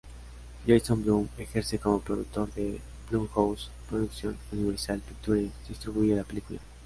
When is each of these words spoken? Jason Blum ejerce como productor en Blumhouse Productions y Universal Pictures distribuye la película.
Jason 0.65 1.03
Blum 1.03 1.27
ejerce 1.37 1.77
como 1.77 1.99
productor 2.01 2.49
en 2.55 2.79
Blumhouse 3.07 3.69
Productions 3.87 4.35
y 4.51 4.55
Universal 4.55 4.99
Pictures 4.99 5.51
distribuye 5.69 6.15
la 6.15 6.23
película. 6.23 6.59